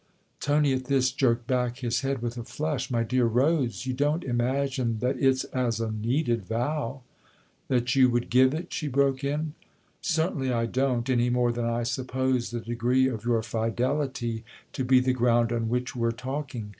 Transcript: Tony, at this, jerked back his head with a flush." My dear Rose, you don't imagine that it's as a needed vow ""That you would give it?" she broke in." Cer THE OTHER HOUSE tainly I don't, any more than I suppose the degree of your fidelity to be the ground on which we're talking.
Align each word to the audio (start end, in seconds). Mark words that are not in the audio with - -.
Tony, 0.39 0.73
at 0.73 0.85
this, 0.85 1.11
jerked 1.11 1.45
back 1.45 1.77
his 1.77 2.01
head 2.01 2.23
with 2.23 2.35
a 2.35 2.43
flush." 2.43 2.89
My 2.89 3.03
dear 3.03 3.25
Rose, 3.27 3.85
you 3.85 3.93
don't 3.93 4.23
imagine 4.23 4.97
that 4.97 5.19
it's 5.19 5.43
as 5.43 5.79
a 5.79 5.91
needed 5.91 6.43
vow 6.43 7.03
""That 7.67 7.95
you 7.95 8.09
would 8.09 8.31
give 8.31 8.51
it?" 8.51 8.73
she 8.73 8.87
broke 8.87 9.23
in." 9.23 9.53
Cer 10.01 10.23
THE 10.23 10.27
OTHER 10.27 10.31
HOUSE 10.45 10.47
tainly 10.47 10.53
I 10.55 10.65
don't, 10.65 11.09
any 11.11 11.29
more 11.29 11.51
than 11.51 11.65
I 11.65 11.83
suppose 11.83 12.49
the 12.49 12.61
degree 12.61 13.07
of 13.07 13.25
your 13.25 13.43
fidelity 13.43 14.43
to 14.73 14.83
be 14.83 14.99
the 15.01 15.13
ground 15.13 15.51
on 15.51 15.69
which 15.69 15.95
we're 15.95 16.09
talking. 16.11 16.69